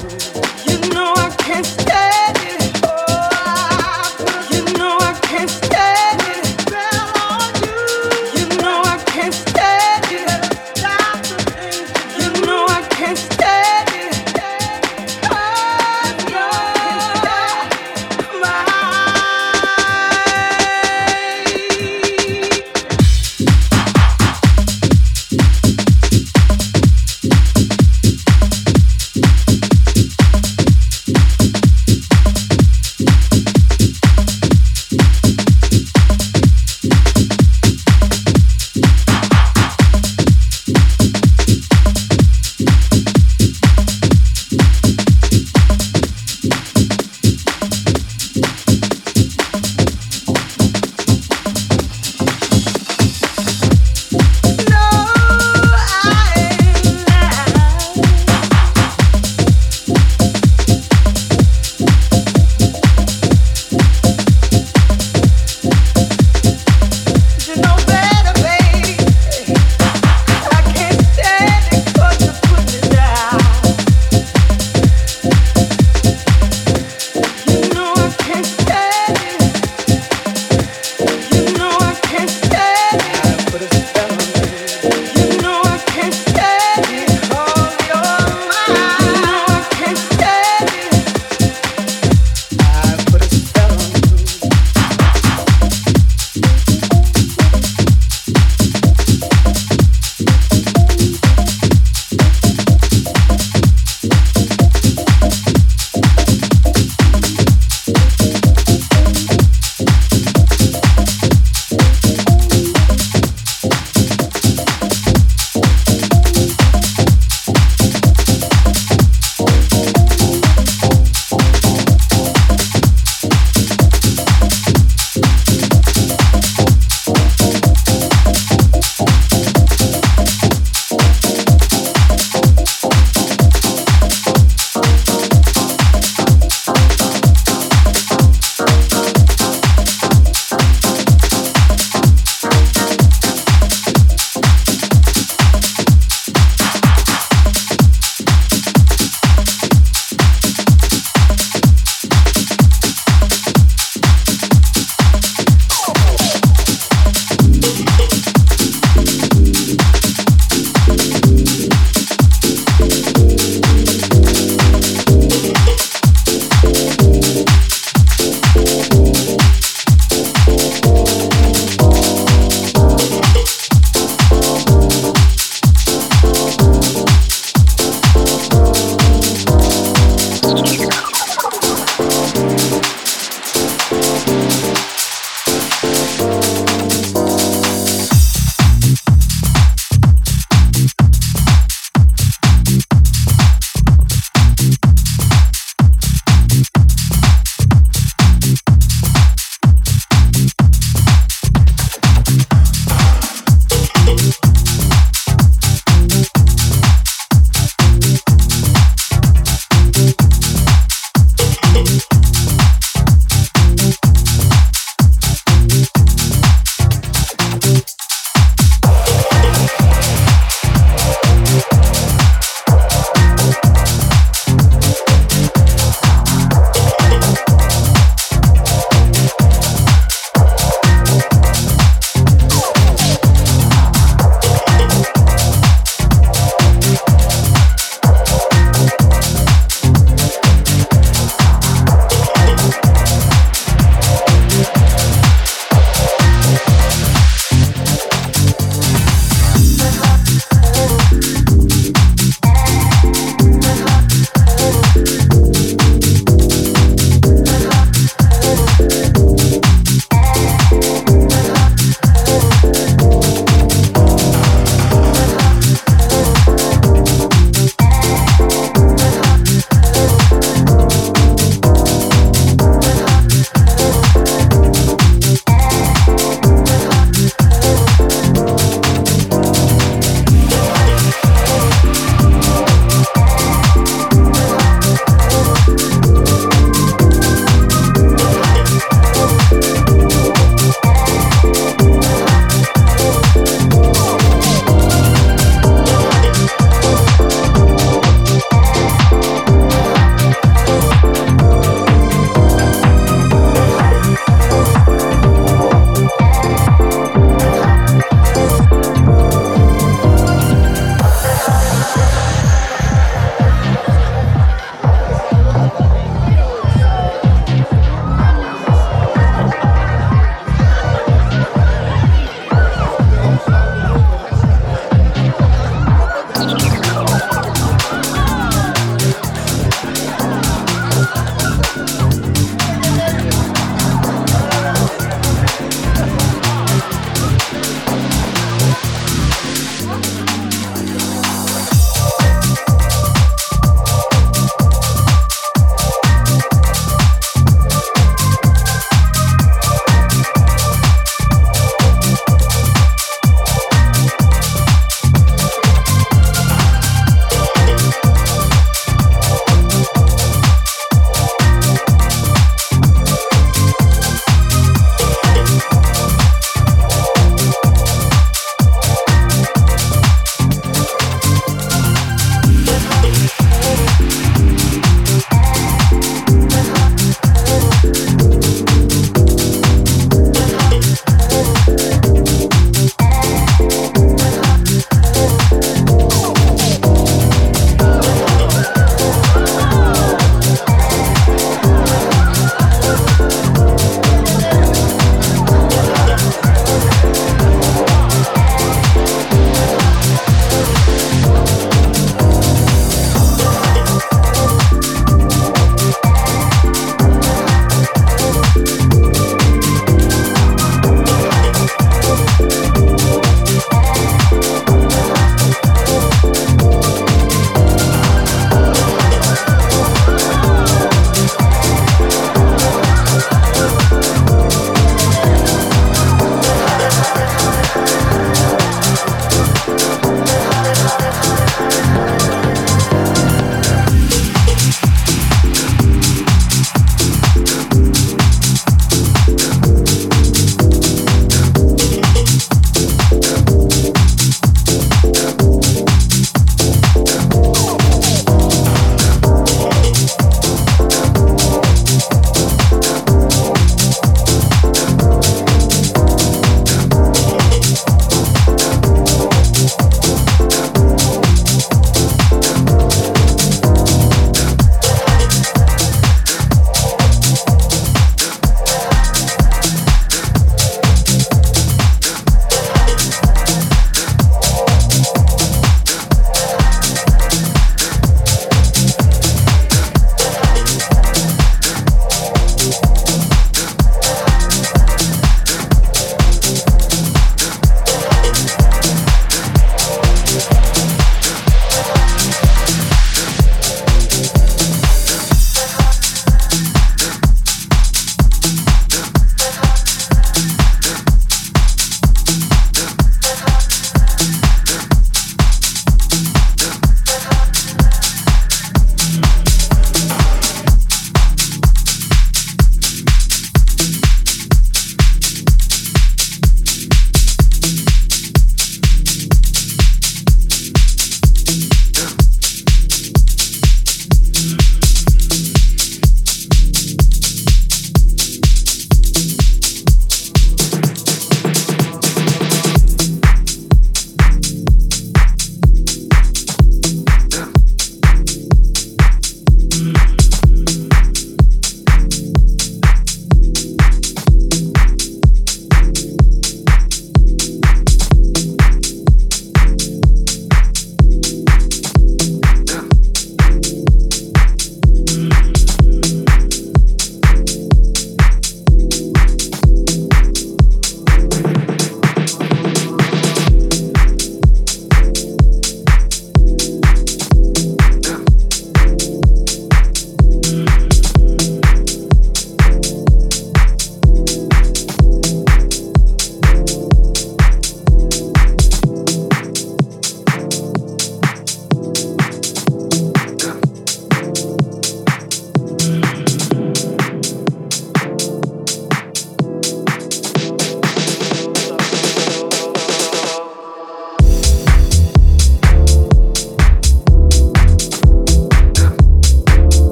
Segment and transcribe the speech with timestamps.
[0.00, 2.19] You know I can't stay.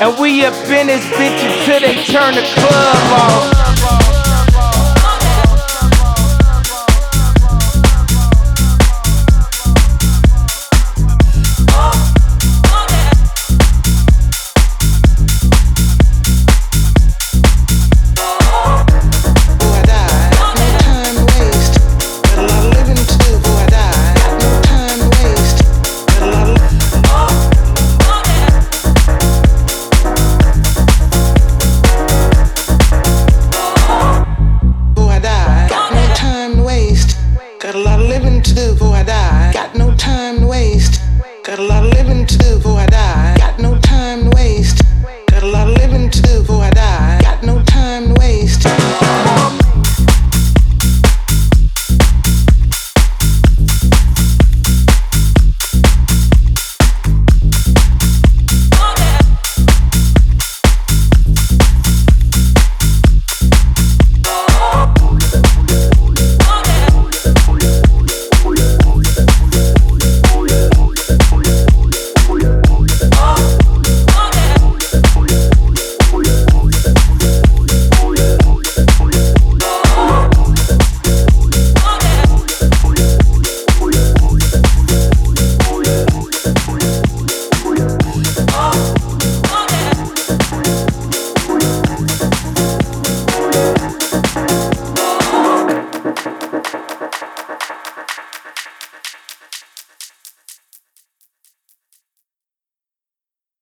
[0.00, 3.55] And we up in this bitch until they turn the club off.